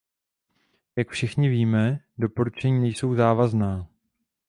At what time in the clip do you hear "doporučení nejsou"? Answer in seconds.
2.17-3.15